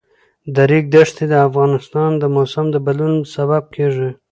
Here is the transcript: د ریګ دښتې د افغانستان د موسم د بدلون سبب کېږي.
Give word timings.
د 0.55 0.57
ریګ 0.69 0.85
دښتې 0.93 1.25
د 1.29 1.33
افغانستان 1.47 2.11
د 2.17 2.23
موسم 2.35 2.65
د 2.71 2.75
بدلون 2.85 3.15
سبب 3.35 3.63
کېږي. 3.75 4.09